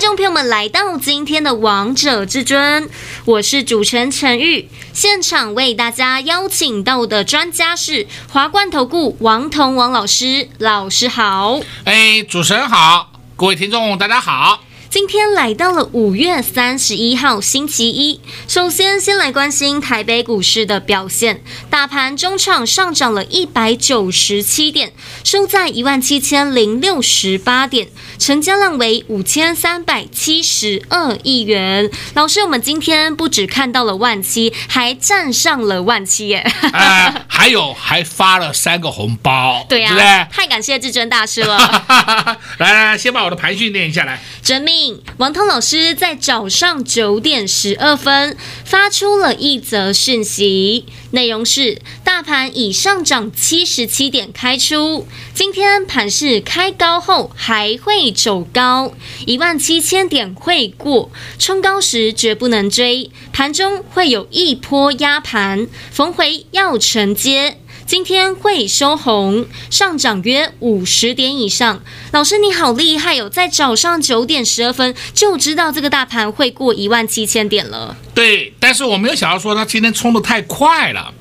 [0.00, 2.84] 听众朋友们来到今天的《王者至尊》，
[3.26, 4.66] 我是主持人陈玉。
[4.94, 11.60] 现场为大家邀请到的专家是华冠投顾王彤王老师，老师好。
[11.84, 14.64] 哎，主持人好，各位听众大家好。
[14.88, 27.88] 今天来到了五月三十一号星期一，首先先来关心台北股市的表现，大盘中场上涨了一百九十七点，收在一万七千零六十八点，
[28.20, 31.90] 成交量为五千三百七十二亿元。
[32.12, 36.52] 老师，我们今天不只看到了万七，还站上了万七耶！
[36.74, 40.36] 呃， 还有还发了三个红包，对呀、啊，对不对？
[40.36, 41.56] 太感谢至尊大师了。
[42.58, 44.20] 来来，先把我的盘训练下来。
[44.42, 58.92] 遵命，王涛老师在早上九点十二分发出了一则讯息，内容是：大盘已上涨七十七点开出，今天盘市开高后还会走高，
[59.26, 67.58] 一万七千点会过，冲高时绝不能追，盘中会有一波压盘，逢回要承接。
[67.90, 71.82] 今天会收红，上涨约五十点以上。
[72.12, 77.96] 老师你好厉害哟、在早上九点十二分就知道这个大盘会过一万七千点了。
[78.14, 81.12] 对，但是我没有想到说他今天冲得太快了。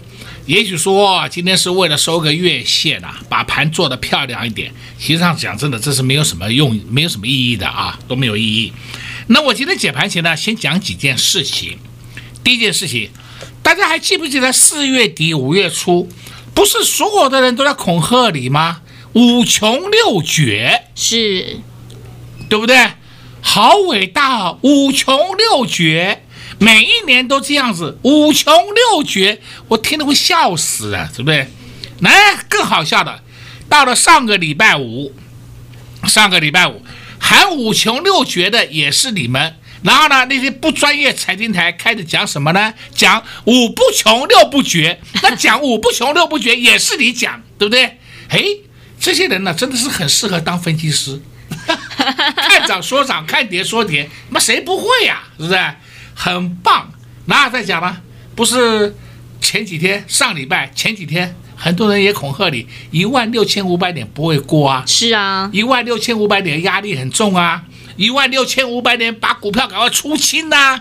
[0.45, 4.71] 也许说今天是为了收个月线啊，把盘做得漂亮一点。
[4.99, 8.71] 其实上讲真的，这是没有什么用，没有什么意义的啊，都没有意义。
[9.25, 11.79] 那我今天解盘前呢，先讲几件事情。
[12.43, 13.09] 第一件事情，
[13.63, 16.07] 大家还记不记得四月底五月初？
[16.59, 18.81] 不是所有的人都在恐吓你吗？
[19.13, 21.61] 五穷六绝是，
[22.49, 22.91] 对不对？
[23.39, 26.25] 好伟大，五穷六绝，
[26.57, 29.39] 每一年都这样子，五穷六绝，
[29.69, 31.47] 我听得会笑死啊，对不对？
[32.01, 32.11] 来，
[32.49, 33.21] 更好笑的，
[33.69, 35.13] 到了上个礼拜五，
[36.09, 36.81] 上个礼拜五
[37.19, 39.55] 喊五穷六绝的也是你们。
[39.81, 42.73] 然后呢，那些不专业财经台开始讲什么呢？
[42.93, 47.97] 讲五不穷六不绝， 那讲五不穷六不绝也是你讲，对不对？
[48.29, 48.43] 哎，
[48.99, 51.21] 这些人呢，真的是很适合当分析师，
[52.35, 55.23] 看涨说涨，看跌说跌，那谁不会呀？
[55.37, 55.59] 是不是？
[56.13, 56.91] 很棒。
[57.25, 57.97] 那再讲呢？
[58.35, 58.95] 不是
[59.39, 64.83] 前几天上礼拜前几天，很多人也恐吓你，一万六千五百点不会过啊。
[64.85, 67.63] 是啊，一万六千五百点压力很重啊。
[67.99, 70.79] 一万六千五百点，把股票赶快出清呐！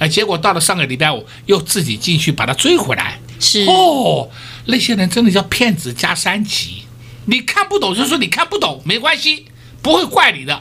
[0.00, 3.20] 啊，结果到了上个礼拜五，又自己进去把它追回来。
[3.38, 4.28] 是哦，
[4.66, 6.82] 那些人真的叫骗子加三级。
[7.26, 9.46] 你看不懂就说你看不懂，没关系，
[9.82, 10.60] 不会怪你的。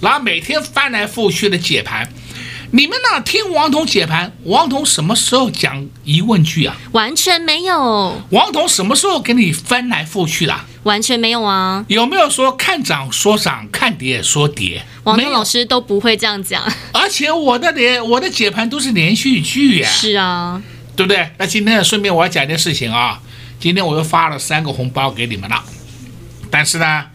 [0.00, 2.12] 然后每天翻来覆去的解盘，
[2.72, 3.20] 你们呢？
[3.20, 6.76] 听王彤解盘，王彤什么时候讲疑问句啊？
[6.90, 8.20] 完全没有。
[8.30, 10.58] 王彤什么时候给你翻来覆去的？
[10.86, 11.84] 完全没有啊！
[11.88, 14.80] 有没有说看涨说涨，看跌说跌？
[15.02, 16.62] 王彤老师都不会这样讲。
[16.92, 19.88] 而且我的连我的解盘都是连续剧呀。
[19.88, 20.62] 是啊，
[20.94, 21.28] 对不对？
[21.38, 23.20] 那今天顺便我要讲一件事情啊。
[23.58, 25.64] 今天我又发了三个红包给你们了，
[26.52, 27.06] 但是呢，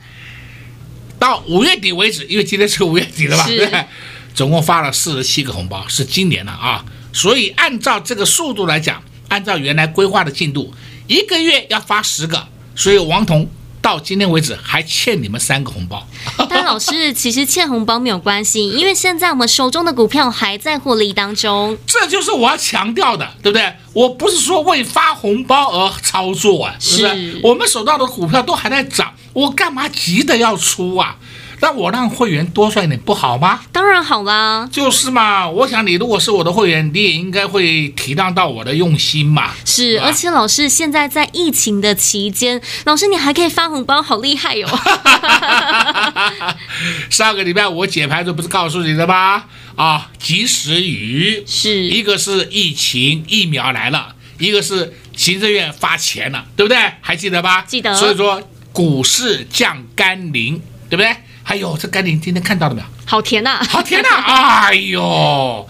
[1.18, 3.46] 到五月底为止，因为今天是五月底了吧？
[3.48, 3.86] 对，
[4.34, 6.84] 总共发了四十七个红包，是今年的啊。
[7.14, 10.74] 所以按照这个速度来讲，按照原来规划的进度，
[11.08, 12.46] 一个月要发十个。
[12.76, 13.50] 所以王彤。
[13.82, 16.08] 到今天为止还欠你们三个红包，
[16.50, 21.78] 但老师其实欠红包没有关系，因为现在我们手中的股票还在获利当中。
[21.88, 23.74] 这就是我要强调的，对不对？
[23.94, 27.40] 我不是说为发红包而操作啊，是不是？
[27.44, 31.18] 我们手上的股票都还在涨，我干嘛急着要出啊？
[31.62, 33.62] 那我让会员多赚一点不好吗？
[33.72, 35.48] 当然好啦，就是嘛。
[35.48, 39.52] 我想你如果是我的会员，你也应该会体谅到我的用心嘛。
[39.64, 46.56] 是，而且老师现在在疫情的期间，老师你还可以发红包，好厉害哟、哦！
[47.10, 49.44] 上个礼拜我解牌时不是告诉你的吗？
[49.76, 56.78] 啊，及时雨是一个是疫情疫苗来了，一个是行政院发钱了，对不对？
[57.02, 57.62] 还记得吧？
[57.68, 57.94] 记得。
[57.94, 58.42] 所以说
[58.74, 60.60] 股市降甘霖，
[60.90, 61.16] 对不对？
[61.52, 62.88] 哎呦，这甘霖今天看到了没有？
[63.06, 64.68] 好甜呐、啊，好甜呐、啊！
[64.72, 65.68] 哎呦，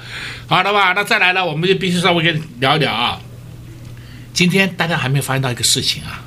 [0.48, 0.94] 好了吧？
[0.96, 3.20] 那再来了，我们就必须稍微跟你聊一聊啊。
[4.32, 6.22] 今天大家还没有发现到一个事情啊，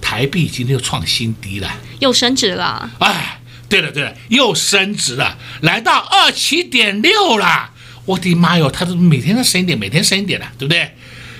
[0.00, 1.68] 台币今天又创新低了，
[1.98, 2.88] 又升值了。
[3.00, 7.70] 哎，对了对了，又升值了，来到二七点六了。
[8.04, 10.94] 我的妈哟，他是每天都升一点，每天升一点的，对不对？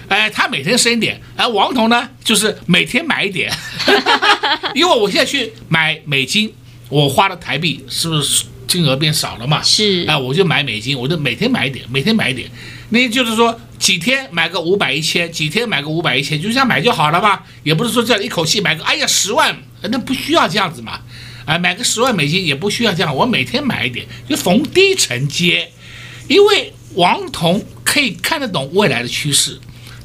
[0.08, 3.52] 哎，他每天升一点，而王彤呢，就是每天买一点，
[4.74, 6.52] 因为我现在去买美金，
[6.88, 9.62] 我花的台币是不是金额变少了嘛？
[9.62, 12.50] 是，哎，我就买美金，我就每天买一点，每天买一点，
[12.90, 17.44] 那就是说几天买个五百一千，几天买个五百一千，就这样买就好了吧？
[17.62, 21.00] 也不是说这样一口气买个，哎呀十万，那不需要这样子嘛？
[21.46, 25.70] 哎，买个十万美金也不需要这样，我每天买一点，就逢低承接，
[26.28, 29.58] 因为王彤可以看得懂未来的趋势。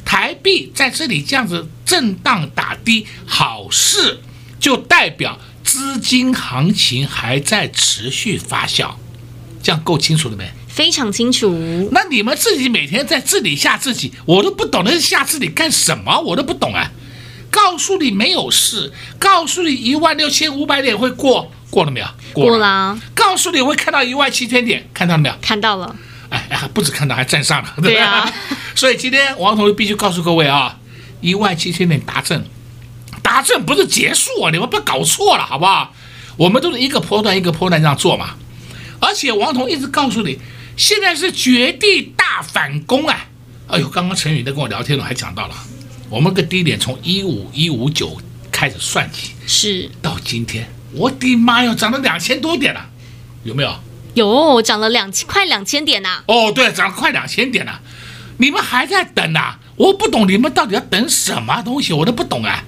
[0.06, 4.20] 台币在这里这样子震荡打低，好事
[4.60, 8.92] 就代表资金行情还在持续发酵，
[9.62, 10.52] 这样够清楚了没？
[10.68, 11.90] 非常清楚。
[11.92, 16.92] 那你们自己每天在这里吓自己，我都不懂得吓自己干什么，我都不懂啊。
[17.52, 22.08] 告诉你没有事，告诉你一万六千五百点会过，过了没有？
[22.34, 23.00] 过了。
[23.14, 25.36] 告诉你会看到一万七千点，看到了没有？
[25.40, 25.96] 看到了。
[26.30, 27.96] 哎呀，不止看到，还站上了，对吧？
[27.96, 28.34] 对啊。
[28.74, 30.80] 所以今天王同学必须告诉各位啊，
[31.22, 32.44] 一万七千点达阵，
[33.24, 35.92] 达阵不是结束啊，你们不要搞错了，好不好？
[36.38, 38.36] 我们都是一个波段一个波段这样做嘛。
[39.00, 40.38] 而且王彤一直告诉你，
[40.78, 43.26] 现在是绝地大反攻啊！
[43.68, 45.56] 哎呦，刚刚陈宇在跟我聊天了，还讲到了，
[46.10, 48.18] 我们个低点从一五一五九
[48.52, 52.86] 开始算起，是到今天，我的妈哟，涨了两千多点了，
[53.44, 53.76] 有没有？
[54.14, 56.24] 有，涨了两千，快两千点呐！
[56.28, 57.82] 哦，对，涨了快两千点了。
[58.38, 59.56] 你们还在等呐？
[59.76, 62.64] 我不懂你们到底要等什么东西，我都不懂啊。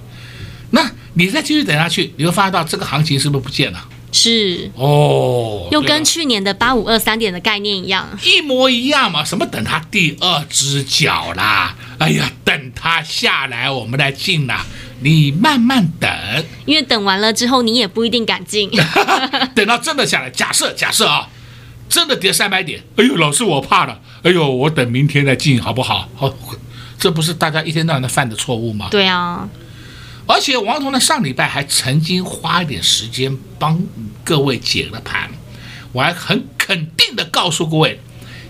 [0.70, 3.88] 那你再继续等下去，你会发现到这个行情是不是不见了？
[4.12, 9.24] 是哦，又跟去年的八五二三点的概念一样，一模一样嘛。
[9.24, 11.74] 什么等它第二只脚啦？
[11.98, 14.64] 哎呀，等它下来我们来进啦。
[15.00, 16.10] 你慢慢等，
[16.64, 18.70] 因为等完了之后你也不一定敢进。
[19.54, 21.28] 等到真的下来，假设假设啊。
[21.88, 26.08] 真的跌三百点，哎呦，老师我怕了，哎呦，我等明天再进好不好？
[26.16, 26.28] 好，
[26.98, 28.88] 这不是大家一天到晚的犯的错误吗？
[28.90, 29.48] 对啊，
[30.26, 33.80] 而且王彤呢，上礼拜还曾经花一点时间帮
[34.24, 35.30] 各位解了盘，
[35.92, 38.00] 我还很肯定的告诉各位。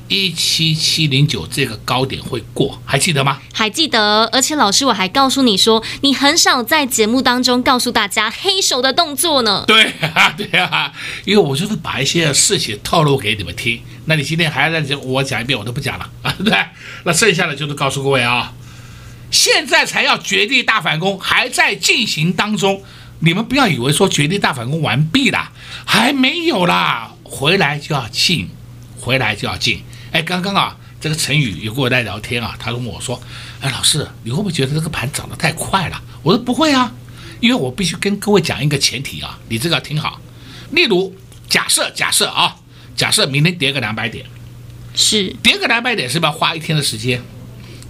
[0.08, 3.40] 一七七零九这个高点会过，还记得吗？
[3.52, 9.64] 还记得，而且老师我还告诉你说，你很少在节目当中告诉大家黑手的动作呢。
[9.66, 10.92] 对啊，对啊，
[11.24, 13.82] 因为我就是把一些事情透露给你们听。
[14.04, 16.56] 那你今天还要再我讲一遍，我都不讲了啊，对 不对？
[17.02, 18.52] 那剩下的就是告诉各位啊，
[19.30, 22.82] 现在才要绝地大反攻，还在进行当中。
[23.20, 25.50] 你们不要以为说绝地大反攻完毕了，
[25.86, 28.50] 还没有啦，回来就要进，
[29.00, 29.82] 回来就要进。
[30.12, 33.20] 哎，刚刚啊，这个陈宇也跟我在聊天啊，他跟我说
[33.60, 36.92] ：“哎，老师，你会不会觉得这个盘涨得太快了？”我说：“不会啊，
[37.40, 40.20] 因为我必须跟各位讲一个前提啊，你这个要听好。
[40.72, 41.16] 例如，
[41.48, 42.56] 假设假设啊，
[42.94, 44.26] 假设明天跌个两百点，
[44.94, 47.22] 是跌个两百点，是不是要花一天的时间？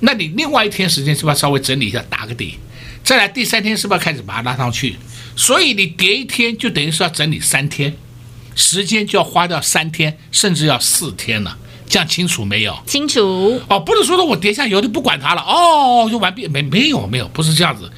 [0.00, 2.58] 那你另外一天时间是不是要稍微整理一下，打个底？
[3.02, 4.96] 再来第三天是不是要开始把它拉上去？
[5.36, 7.96] 所以你跌一天就等于是要整理三天，
[8.54, 11.56] 时间就要花掉三天，甚至要四天了。”
[11.88, 12.76] 这样清楚没有？
[12.84, 17.88] 清楚哦，不是说的我跌下以后就不管它了哦，就完毕没没有没有，不是这样子，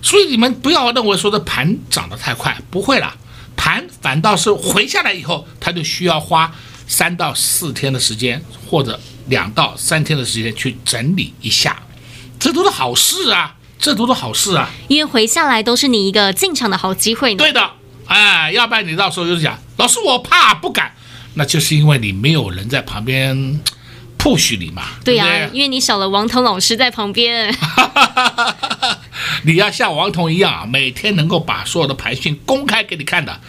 [0.00, 3.12] 所以你们不要认为说的盘涨得太快，不会了，
[3.56, 6.54] 盘反倒是回下来以后，它就需要花
[6.92, 11.82] 三到四天的时间，或者两到三天的时间去整理一下，
[12.38, 17.38] 这都是好事啊，这都是好事啊，因为回下来都是你一个进场的好机会呢。
[17.38, 17.70] 对的，
[18.06, 20.92] 哎，要不然你到时候就是讲，老师我怕不敢。
[21.34, 23.58] 那就是因为你没有人在旁边
[24.18, 27.50] push 你嘛，对呀、啊，对对，因为你少了王彤老师在旁边。
[29.44, 33.40] 你要像王彤一样，每天能够把所有的盘讯公开给你看的，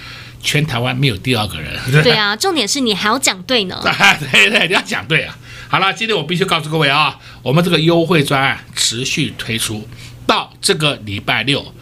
[0.43, 1.73] 全台湾没有第二个人。
[2.03, 3.79] 对，啊，重点是你还要讲对呢。
[4.31, 5.35] 对对，你要讲对啊。
[5.69, 9.87] 好了，今天我必须告诉各位啊，我们这个优惠专案持续推出
[10.27, 11.73] 到这个礼拜六，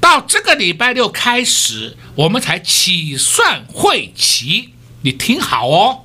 [0.00, 4.70] 到这个礼拜六开始，我们才起算会期。
[5.02, 5.98] 你听好哦，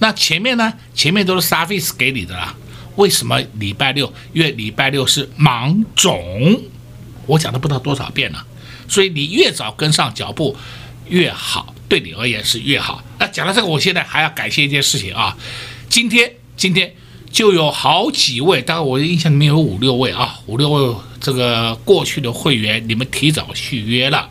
[0.00, 0.72] 那前面呢？
[0.94, 2.56] 前面都是 service 给你的啦。
[2.96, 4.12] 为什么礼拜六？
[4.32, 6.60] 因为礼拜六是芒种，
[7.26, 8.44] 我讲了不知道多少遍了。
[8.88, 10.56] 所以你越早跟上脚步
[11.12, 13.02] 越好，对你而言是越好。
[13.18, 15.36] 那讲到这个，我现在还要感谢一件事情啊。
[15.90, 16.94] 今天今天
[17.30, 24.28] 就有好几位，大概我的印象里面有五六位啊，五六位这个过去的会员，你们提早续约了。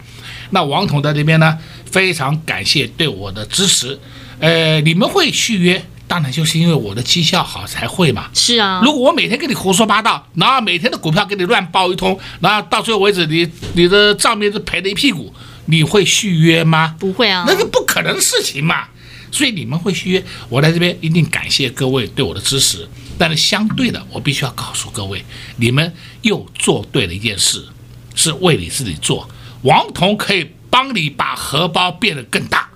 [0.50, 1.58] 那王彤在这边呢？
[1.92, 4.00] 非常感谢对我的支持，
[4.40, 8.30] 呃，你们会续约，当然就是因为我的绩效好才会嘛。
[8.34, 15.34] 是啊，如果我每天跟你胡说八道，然后每天的股票给你乱报一通，然后到最后为止你你的账面是赔了一屁股，
[15.72, 16.98] 你会续约吗？
[17.00, 18.90] 不会啊，那是不可能的事情嘛。
[19.32, 22.86] 所以你们会续约我在这边，一定感谢各位对我的支持。
[23.18, 25.24] 但是相对的，我必须要告诉各位，
[25.56, 27.66] 你们又做对了一件事，
[28.14, 29.30] 是为你自己做。
[29.62, 32.70] 王彤可以帮你把荷包变得更大，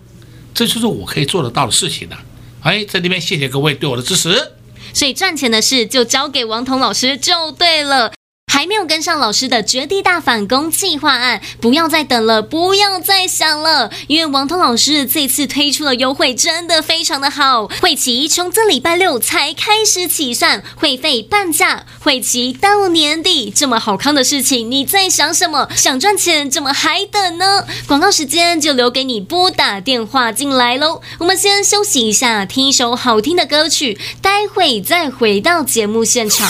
[0.53, 2.17] 这就是我可以做得到的事情的。
[2.61, 4.53] 哎，在这边谢谢各位对我的支持。
[4.93, 8.13] 所以赚钱的事就交给王彤老师就对了。
[8.55, 25.67] 还没有跟上老师的绝地大反攻计划案，不要再等了，不要再想了，因为王彤老师这次推出的优惠真的非常的好，会期从这礼拜六才开始起算，会费半价，会期到年底，这么好康的事情，你在想什么？
[25.75, 27.65] 想赚钱怎么还等呢？
[27.85, 31.01] 广告时间就留给你拨打电话进来喽。
[31.19, 36.49] 我们先休息一下，听一首好听的歌曲，待会再回到节目现场。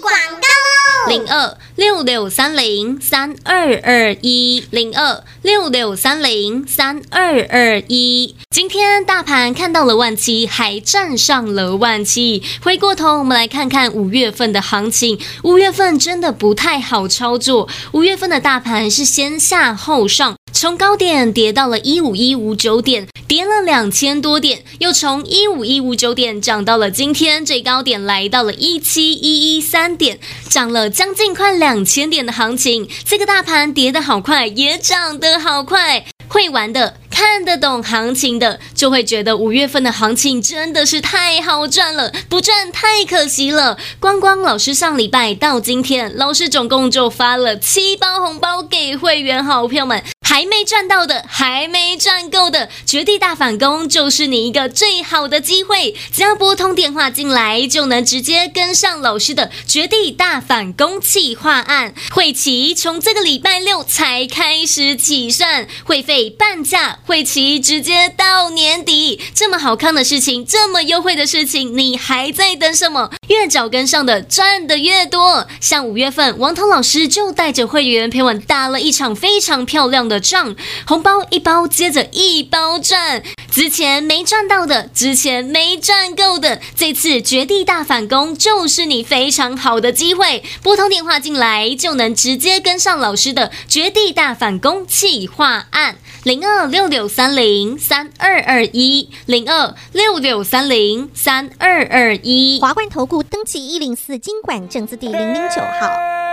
[0.00, 8.34] 广告零二六六三零三二二一，零二六六三零三二二一。
[8.50, 12.42] 今天大盘看到了万七，还站上了万七。
[12.62, 15.18] 回过头，我们来看看五月份的行情。
[15.42, 17.68] 五月份真的不太好操作。
[17.92, 20.37] 五月份的大盘是先下后上。
[20.52, 32.88] 从高点跌到了一五一五九点，跌了两千多点，又从一五一五九点涨到了今天最高点，来到了一七一一三点，涨了将近快两千点的行情。
[33.04, 36.04] 这个大盘跌得好快，也涨得好快。
[36.30, 43.78] 会玩的、看得懂行情的，就会觉得五月份的行情真的是太好赚了，不赚太可惜了。
[43.98, 50.04] 光光老师上礼拜到今天，老师总共就发了七包红包给会员好朋友们。
[50.28, 55.94] 还没赚到的，还没赚够的，绝地大反攻就是你一个最好的机会。
[56.12, 61.94] 只要拨通电话进来，就能直接跟上老师的绝地大反攻计划案。
[62.10, 69.18] 会期从这个礼拜六才开始起算，会费半价，会期直接到年底。
[69.34, 73.10] 这么好看的事情，这么优惠的事情，你还在等什么？
[73.28, 75.46] 越早跟上的赚的越多。
[75.58, 80.17] 像五月份，王涛老师就带着会员陪我打了一场非常漂亮的。
[80.20, 80.54] 赚
[80.86, 90.42] 红包一包接着一包赚，之前没赚到的，之前没赚够的，这次绝地大反攻就是你非常好的机会。
[90.62, 102.58] 拨通电话进来就能直接跟上老师的绝地大反攻企划案，零二六六三零三二二一，零二六六三零三二二一。
[102.60, 106.27] 华冠投顾登记一零四经管证字第零零九号。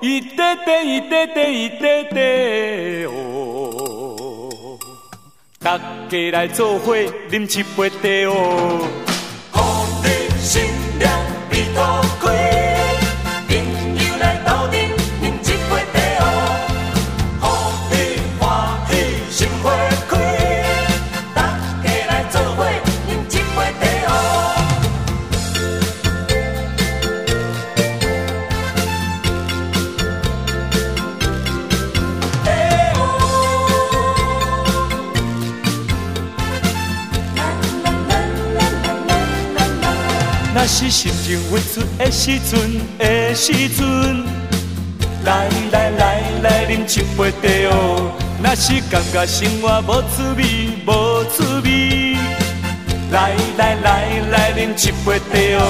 [0.00, 4.78] 一滴滴一滴滴一滴滴哦，
[5.58, 5.76] 大
[6.08, 8.80] 家来做伙饮一杯茶哦，
[40.66, 44.24] 是心情郁卒的时阵的时阵，
[45.24, 48.12] 来来来来饮一杯茶哦。
[48.42, 50.42] 若是感觉生活无滋味
[50.86, 52.16] 无滋味，
[53.10, 55.64] 来来来来饮一杯茶哦。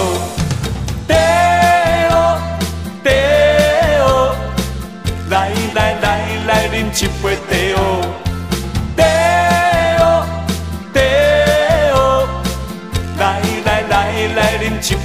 [1.09, 1.15] 茶
[2.11, 2.39] 哦
[3.05, 3.11] 茶
[4.03, 4.37] 哦，
[5.31, 6.05] 来来来
[6.47, 8.30] 来饮一杯茶哦。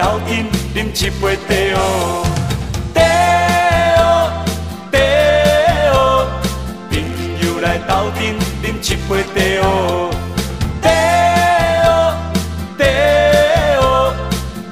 [0.00, 0.30] 斗阵
[0.74, 2.24] 饮一杯茶哦，
[2.94, 2.98] 茶
[4.00, 4.32] 哦
[4.90, 4.96] 茶
[5.92, 6.26] 哦，
[6.90, 6.92] 朋
[7.42, 8.18] 友来斗阵
[8.64, 9.68] 饮一杯茶哦，
[10.80, 10.88] 茶
[11.84, 12.16] 哦
[12.78, 12.82] 茶
[13.76, 14.16] 哦，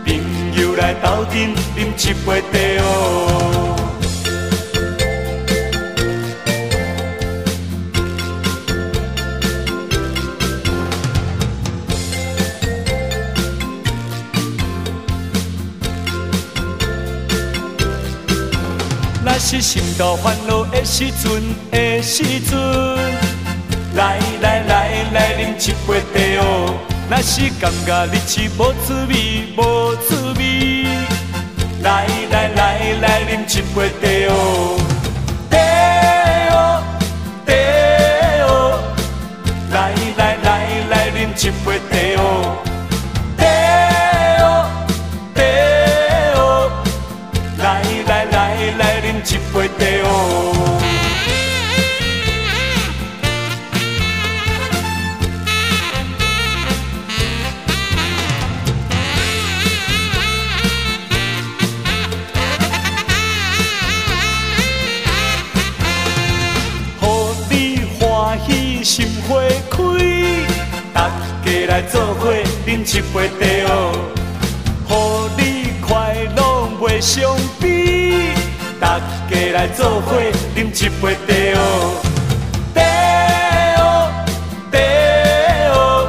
[0.06, 0.08] 朋
[0.58, 1.34] 友来斗阵
[1.76, 3.27] 饮一杯茶哦。
[19.60, 22.56] 是心头烦恼的时阵的时阵，
[23.96, 26.78] 来来来来饮一杯茶哦。
[27.10, 30.84] 若是感觉日子无滋味无滋味，
[31.82, 34.77] 来来来来饮一杯茶哦。
[71.68, 72.32] 来做伙
[72.66, 73.92] 饮一杯茶哦，
[74.88, 78.32] 互你快乐袂伤悲。
[78.80, 78.98] 大
[79.28, 80.16] 家来做伙
[80.56, 81.62] 饮一杯茶哦，
[82.74, 82.80] 茶
[83.76, 84.10] 哦
[84.72, 84.78] 茶
[85.74, 86.08] 哦，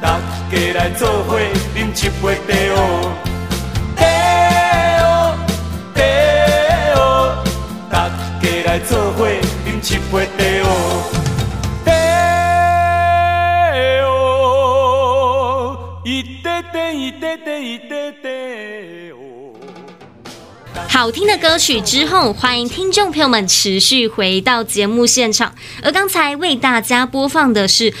[0.00, 1.40] 大家来做伙
[1.74, 2.78] 饮一杯茶哦，
[3.96, 4.00] 茶
[5.02, 5.36] 哦
[5.96, 6.00] 茶
[6.94, 7.44] 哦，
[7.90, 8.08] 大
[8.40, 9.28] 家来做伙
[9.66, 10.40] 饮一杯茶
[21.02, 25.52] 好听的歌曲之后，欢迎听众朋友们持续回到节目现场。
[25.82, 27.92] 而刚才为大家播放的是。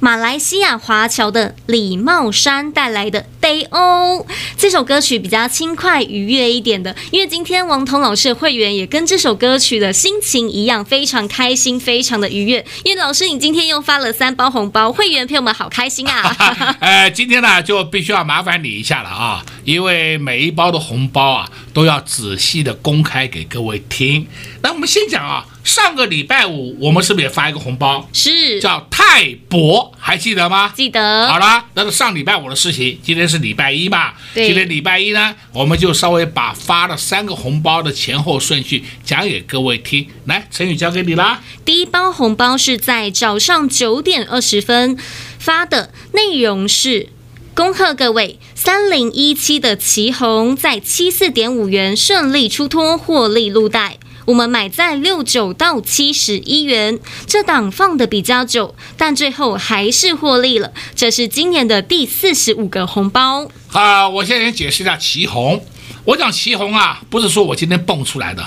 [0.00, 4.24] 马来西亚华侨的李茂山带来的《Day O》
[4.56, 12.64] 这首歌曲比较轻快愉悦一点的，因为今天王彤老师的会员也跟这首歌曲的心情一样，非常开心，非常的愉悦。
[12.84, 16.32] 因为老师你今天又发了三包红包，会员朋友们好开心啊！
[16.78, 24.28] 呃，今天呢就必须要麻烦你一下了啊，因为每一包的红包啊都要仔细的公开给各位听。
[24.62, 25.44] 那我们先讲啊。
[25.68, 28.08] 上个礼拜五，我们是不是也发一个红包？
[28.14, 30.72] 是叫泰博，还记得吗？
[30.74, 31.28] 记得。
[31.28, 32.98] 好了，那是上礼拜五的事情。
[33.02, 34.14] 今天是礼拜一嘛？
[34.32, 34.46] 对。
[34.46, 40.08] 今天礼拜一呢，我们就稍微把发了三个红包的前后顺序讲给各位听。
[40.24, 41.42] 来，陈宇交给你啦。
[41.66, 44.96] 第一包红包是在早上九点二十分
[45.38, 47.10] 发的，内容是：
[47.52, 53.98] 恭贺各位三零一七的奇红在七四点五元顺利出脱，获利入袋。
[54.28, 60.70] 我们买在六九到七十一元，这档放的比较久，但最后还是获利了。
[60.94, 63.50] 这是今年的第四十五个红包。
[63.72, 65.64] 啊，我现在先解释一下奇红。
[66.04, 68.44] 我讲奇红啊，不是说我今天蹦出来的。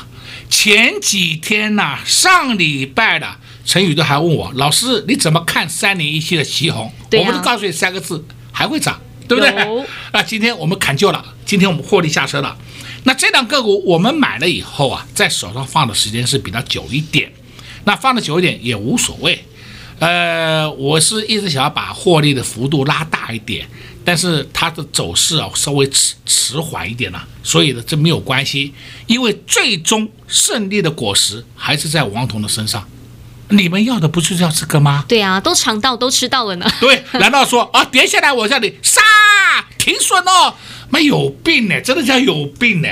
[0.52, 3.28] 前几天呐、啊，上礼拜的
[3.66, 6.94] 陈宇都还问我，老师你怎么看三零一七的奇红？
[7.14, 9.52] 我们就告诉你三个字，还会涨，对不对？
[10.14, 12.56] 那今天我们砍旧了，今天我们获利下车了。
[13.04, 17.32] 那这档个股我们买了以后啊，在手上放的时间是比较久一点，
[17.86, 19.44] 那放的久一点也无所谓。
[20.00, 23.68] 呃，我是一直想要把获利的幅度拉大一点，
[24.04, 28.74] 但是它的走势啊稍微迟迟缓一点了，所以呢这没有关系，
[29.06, 32.88] 因为最终胜利的果实还是在王彤的身上。
[33.50, 35.04] 你们要的不就是要这个吗？
[35.08, 36.66] 对啊，都尝到，都吃到了呢。
[36.80, 39.02] 对，难道说啊跌下来我叫你杀
[39.82, 40.54] 停损哦？
[40.92, 42.88] 没有病呢，真的叫有病呢。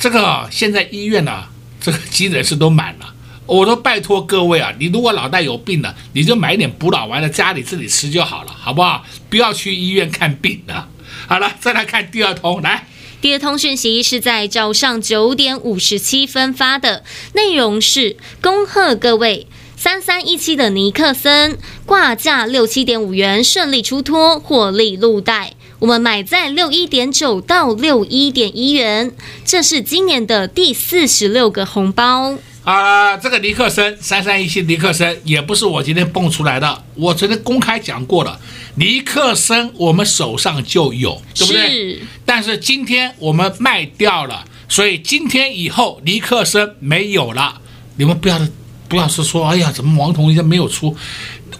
[0.00, 1.44] 这个现在医院呢、
[1.80, 3.14] 这个急诊室都满了。
[3.46, 9.04] 我都拜托各位啊，你如果脑袋有病了，你就买点补脑丸在，家里自己吃就好了，好不好？
[9.30, 10.88] 不要去医院看病了。
[11.28, 12.88] 好了，再来看第二通，来，
[13.20, 25.52] 第二通讯息是在早上九点五十七分发的，内容是恭贺各位三三一七的尼克森挂价六七点五元顺利出脱，获利入袋。
[25.84, 29.12] 我们买在六一点九到六一点一元，
[29.44, 32.32] 这是今年的第四十六个红包
[32.64, 33.18] 啊、呃！
[33.18, 38.40] 这个尼克森三三一七尼克森也不是我今天蹦出来的，我昨天公开讲过了，
[38.76, 41.68] 尼克森我们手上就有，对不对？
[41.68, 42.00] 是。
[42.24, 47.60] 但是今天我们卖掉了，所以今天以后尼克森没有了。
[47.96, 48.40] 你们不要
[48.88, 50.96] 不要是说，哎呀，怎么王彤一直没有出？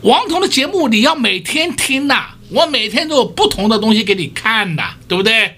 [0.00, 2.33] 王彤的节目你要每天听呐、啊。
[2.50, 5.56] 我每天都有不同的东西给你看的，对不对？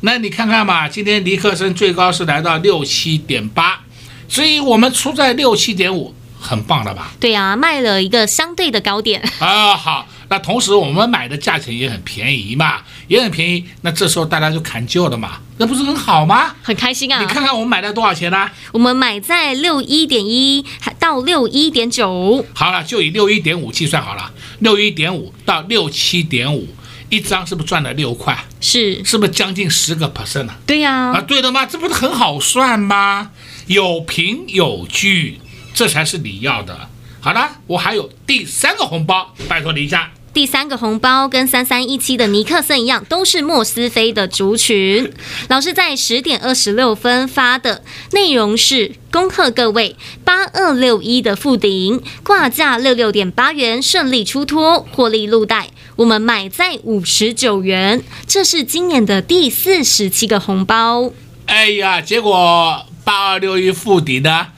[0.00, 3.80] 那你看看吧，今天尼克森最高是来到六七点八，
[4.28, 7.12] 所以我们出在六七点五，很棒了吧？
[7.18, 9.74] 对呀，卖了一个相对的高点啊。
[9.74, 13.64] 好，那同时我们买的价钱也很便宜嘛，也很便宜。
[13.82, 16.54] 那这时候大家就砍旧了嘛，那不是很好吗？
[16.62, 17.20] 很开心啊！
[17.20, 18.52] 你看看我们买了多少钱呢、啊？
[18.72, 20.64] 我们买在六一点一
[20.98, 22.44] 到六一点九。
[22.54, 24.32] 好了，就以六一点五计算好了。
[24.60, 26.68] 六一点五到六七点五，
[27.10, 28.44] 一张是不是赚了六块？
[28.60, 30.56] 是是不是将近十个 percent 啊？
[30.66, 31.66] 对呀、啊，对的吗？
[31.66, 33.30] 这不是很好算吗？
[33.66, 35.40] 有凭有据，
[35.74, 36.88] 这才是你要的。
[37.24, 40.12] 好了，我还有第三个红包，拜托你一下。
[40.34, 45.10] 第三个红包跟三三一七的尼克森一样，都是莫斯菲的族群。
[45.48, 47.82] 老师在十点二十六分发的
[48.12, 55.70] 内容是：恭贺各位八二六一的富鼎挂价六六点八元顺利出脱，获利入袋。
[55.96, 61.10] 我们买在五十九元，这是今年的第四十七个红包。
[61.46, 64.48] 哎呀，结果八二六一富鼎呢？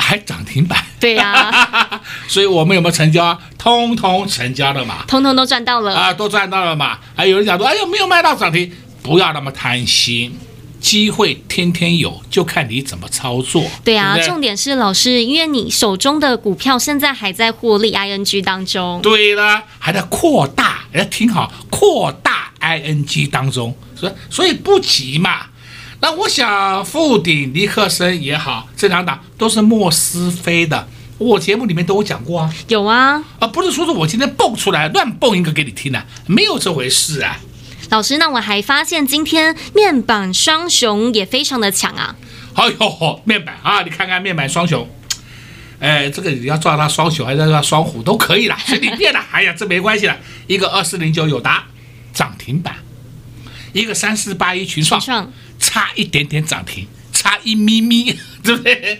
[0.00, 3.38] 还涨停板，对呀、啊， 所以我们有没有成交？
[3.58, 6.98] 通通成交了嘛，通通都赚到了啊，都赚到了嘛。
[7.16, 10.38] 还有人讲说，哎呦，没有卖到涨停，不要那么贪心，
[10.80, 13.64] 机会天天有，就看你怎么操作。
[13.84, 25.46] 对啊，对对重点是老师，因为你手中的股票现在还在获利 ING 当中，对了，还在扩大，哎，挺好，扩大 ING 当中，所以所以不急嘛。
[26.00, 30.88] 那我想，富鼎、尼克森也好，这两档都是莫斯菲的。
[31.18, 37.40] 我节目里面都有讲过啊，有啊，啊，不是说是我今天蹦出来乱蹦一个给你听的，没有这回事啊。
[37.90, 42.14] 老师，那我还发现今天面板双雄也非常的强啊。
[42.54, 44.88] 哎呦，面板啊，你看看面板双雄，
[45.80, 49.18] 哎，这个你要叫它双雄还是叫双虎都可以了， 随你便了。
[49.32, 50.16] 哎呀，这没关系啦。
[50.46, 51.64] 一个二四零九友达
[52.14, 52.76] 涨停板，
[53.72, 55.00] 一个三四八一群创。
[55.68, 58.98] 差一点点涨停，差一咪咪， 对不对？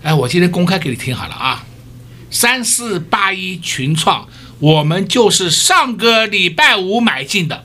[0.00, 1.64] 哎，我今天公开给你听好了啊，
[2.30, 4.28] 三四八一群创，
[4.60, 7.64] 我们就是上个礼拜五买进的，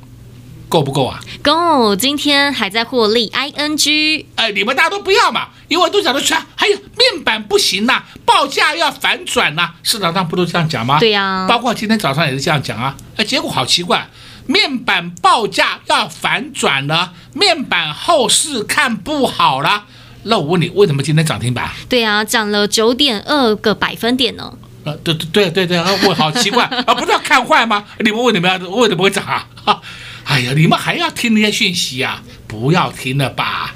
[0.67, 1.19] 够不够啊？
[1.43, 4.25] 够，今天还在获利，ING。
[4.35, 10.97] 哎，你们大家都不要嘛，因为都讲的全，还有面板不行呐、啊，报价要反转呐、啊，市场上不都这样讲吗？
[10.99, 14.09] 对呀、啊，包括今天早上也是这样讲啊，哎，结果好奇怪。
[14.49, 19.83] 面板报价要反转了，面板后市看不好了。
[20.23, 21.69] 那我问你，为什么今天涨停板？
[21.87, 24.51] 对啊，涨了九点二个百分点呢。
[24.85, 27.85] 呃，对对对对对，我好奇怪 啊，不是要看坏吗？
[27.99, 29.47] 你们为什么要为什么会涨啊？
[29.63, 29.81] 哈，
[30.25, 32.23] 哎呀，你们还要听那些讯息啊？
[32.47, 33.75] 不要听了吧。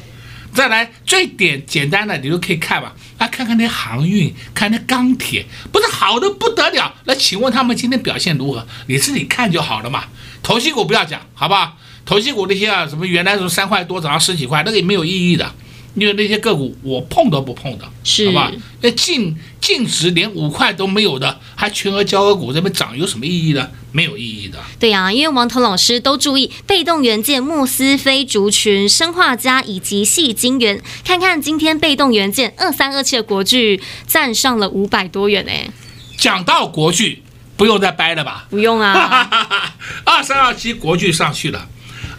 [0.56, 2.94] 再来最点简单的，你都可以看吧。
[3.20, 6.96] 啊，看看那航运，看那钢铁，不是好的不得了。
[7.06, 8.66] 那请问他们今天表现如何？
[8.88, 10.06] 你自己看就好了嘛。
[10.44, 11.76] 投机股不要讲，好不好？
[12.06, 15.50] 投机股那些啊，什么原来说三块多涨到十几块，那个也没有意义的，
[15.96, 18.52] 因为那些个股我碰都不碰的，是，好吧？
[18.82, 23.70] 那净净值连五块都没有的，还全额交割股这边涨有什么意义呢？
[23.94, 24.60] 没有意义的。
[24.78, 35.70] 对呀、啊，因为王彤老师都注意被动元件、慕斯非族群、生化家以及细晶元，看看今天被动元件二三二七的国巨站上了五百多元哎。
[36.18, 37.23] 讲到国巨。
[37.56, 38.46] 不用再掰了吧？
[38.50, 39.30] 不用啊。
[40.06, 41.68] 二三二七国巨上去了，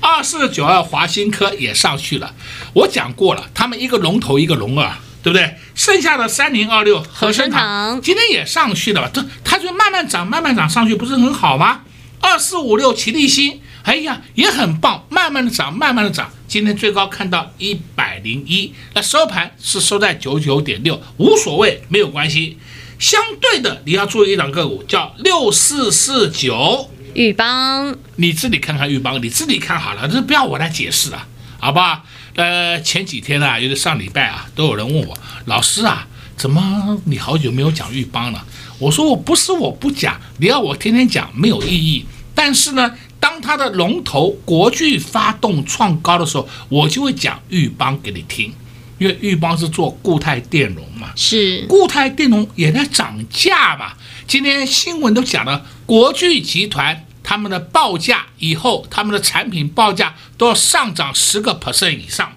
[0.00, 2.34] 二四九二华新科也上去了。
[2.72, 4.92] 我讲过了，他们一个龙头一个龙二，
[5.22, 5.56] 对不对？
[5.74, 11.82] 剩下的三零二六和生堂今天也上去了，这它就慢慢涨，慢慢涨上去，不是很好吗？
[12.20, 16.30] 二四五六齐力新，哎呀，也很棒，慢慢的涨，慢慢的涨。
[16.46, 22.56] 今天最高看到一百零一，那收盘是收在九九点六，无所谓，没有关系。
[22.98, 31.26] 相对的，你要注意一档个股，叫六四四九玉邦，你自己看看玉邦，你自己看好了，这不要我来解释了，
[31.58, 32.04] 好吧？
[32.34, 38.44] 呃，前几天啊，就是上礼拜啊，都有人问我，老师啊，怎么你好久没有讲玉邦了？
[38.78, 42.06] 我说我不是我不讲，你要我天天讲没有意义。
[42.34, 48.52] 但是呢，当它的龙头国巨发动创高的时候，我就会讲玉邦给你听。
[48.98, 53.92] 因为玉邦是做固态电容嘛，是固态电容也在涨价嘛。
[54.26, 62.36] 今天新闻都讲了，国巨集团他们的报价以后，他们的产品报价都要上涨十个 percent 以上，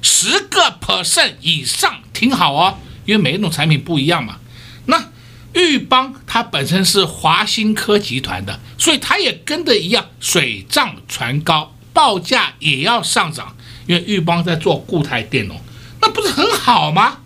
[0.00, 2.78] 十个 percent 以上，挺好哦。
[3.04, 4.38] 因为每一种产品不一样嘛。
[4.86, 5.10] 那
[5.54, 13.54] 玉邦它本身是华新科集团的，所以它也跟着一样水涨船高，报价也要上涨。
[13.86, 15.58] 因为玉邦在做固态电容。
[16.00, 17.18] 那不是很好吗？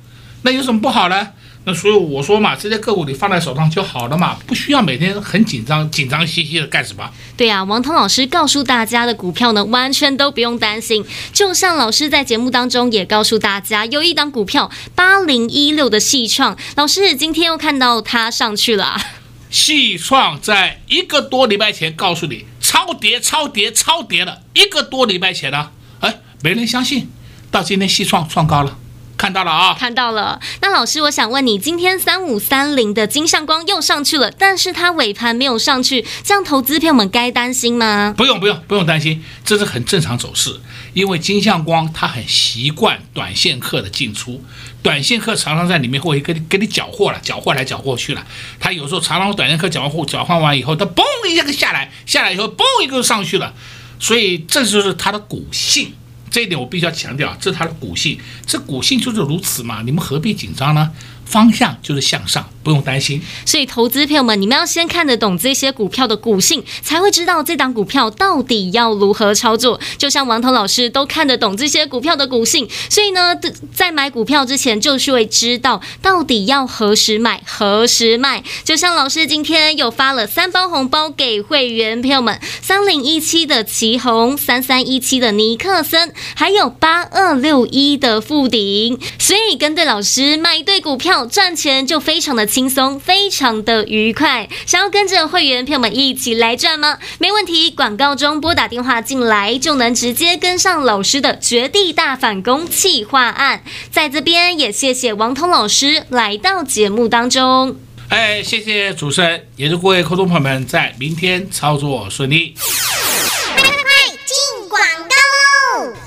[0.43, 1.29] 那有什么不好呢？
[1.65, 7.09] 那所以我说嘛，这些个股你放在手上就好了嘛，不需要每天很紧张、紧张兮兮的干什么？
[7.37, 11.05] 对呀、啊，王涛老师告诉大家的股票呢，完全都不用担心。
[11.33, 19.01] 就像老师在节目当中也告诉大家，有一档股票八零一六的细创，老师今天又看到它上去了。
[19.49, 27.09] 细创在一个多礼拜前告诉你超跌、超跌、超跌了，一个多礼拜前呢，哎，没人相信。
[27.53, 28.79] 到今天，西创创高了，
[29.19, 30.41] 看到了啊，看到了。
[30.63, 38.15] 那老师，我想问你，今天三五三零的金像光又上去了，但是它尾盘没有上去，这样投资朋友们该担心吗？
[38.17, 40.59] 不用不用不用担心，这是很正常走势，
[40.95, 44.43] 因为金像光它很习惯短线客的进出，
[44.83, 48.27] 短线客常常在里面会给你跟你搅和了，搅和来搅和去了。
[48.59, 53.53] 它有时候常常短线客缴货，缴换完以后，它嘣一下就下来，下来以后嘣一个就上去了，
[54.01, 55.93] 所以这就是它的股性。
[56.33, 60.91] 这一点我必须要强调，这是它的股性，这股性就是如此嘛，你们何必紧张呢？
[61.33, 63.23] 方向就是向上，不用担心。
[63.47, 69.81] 所以，投资朋友们，你们要先看得懂这些股票的股性，才会知道这档股票到底要如何操作。
[69.97, 73.35] 就像王彤老师都看得懂这些股票的股性，所以呢，
[73.75, 78.45] 在买股票之前，就是会知道到底要何时买，何时卖。
[78.63, 88.99] 就像老师今天又发了三包红包给会员朋友们：三零一七的奇鋐，三三一七的尼克森，还有八二六一的富鼎。
[89.19, 91.22] 所以，跟对老师，买对股票。
[91.27, 94.49] 赚钱就非常的轻松，非常的愉快。
[94.67, 96.99] 想要跟着会员朋友们一起来赚吗？
[97.19, 103.63] 没问题，广告中拨打电话进来就能直接跟上老师的绝地大反攻企划案。
[103.91, 107.77] 在这边也谢谢王彤老师来到节目当中。
[108.09, 112.55] 哎，谢谢主持人，也祝各位观众朋友们在明天操作顺利。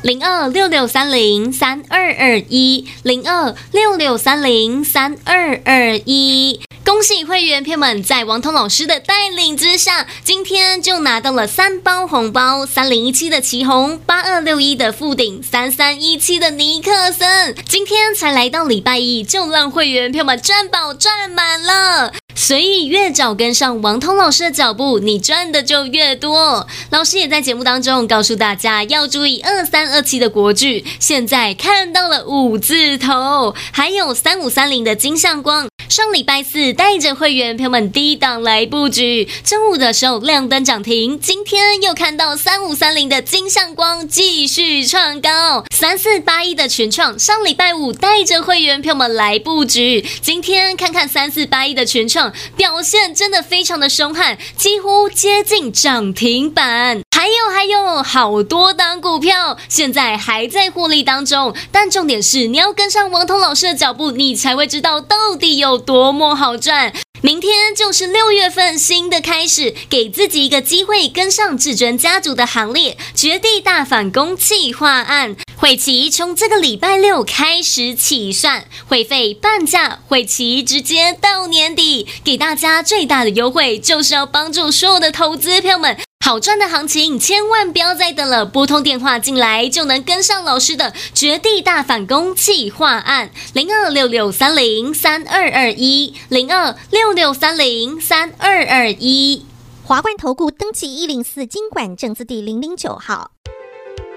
[0.06, 17.56] 零二六六三零三二二一，零二六六三零三二二一，恭喜会员朋友们在王彤老师的带领之下，今天就拿到了三包红包：三零一七的祁红，八二六一的富鼎，三三一七的尼克森。
[17.68, 22.14] 今天才来到礼拜一，就让会员朋友们赚饱赚满了。
[22.36, 26.68] 所以越早跟上王通老师的脚步，你赚的就越多。
[26.92, 35.68] 老师也在节目当中告诉大家要注意二三二七的国巨，现在看到了五字头，还有三五三零的金像光。
[35.88, 52.25] 上礼拜四带着会员朋友们低档来布局，中午的时候亮灯涨停，今天又看到三五三零的金像光继续创高，三四八一的群创上礼拜五带着会员朋友们来布局，今天看看三四八一的群创
[52.56, 57.02] 表现真的非常的凶悍，几乎接近涨停板。
[57.16, 66.94] 还有还有好多档股票现在还在获利当中，但重点是你要跟上王彤老师的脚步，你才会知道到底有多么好赚。
[67.22, 85.98] 明天就是六月份新的开始，给自己一个机会跟上至尊家族的行列，绝地大反攻计划案，会期从这个礼拜六开始起算，会费半价，会期直接到年底，给大家最大的优惠，就是要帮助所有的投资朋友们。
[86.26, 88.44] 好赚的行情，千万不要再等了！
[88.46, 99.46] 拨通电话进来，就能跟上老师的绝地大反攻计划案，零二六六三零三二二一，零二六六三零三二二一。
[99.84, 103.30] 华冠投顾登记一零四金管证字第零零九号。